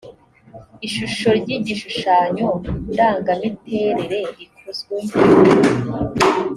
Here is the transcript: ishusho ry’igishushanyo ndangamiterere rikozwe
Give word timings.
ishusho 0.87 1.27
ry’igishushanyo 1.39 2.47
ndangamiterere 2.91 4.19
rikozwe 4.37 5.19